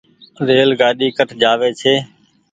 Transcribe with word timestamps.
ريل 0.47 0.69
گآڏي 0.79 1.07
ڪٺ 1.17 1.29
جآوي 1.41 1.69
ڇي۔ 1.79 1.93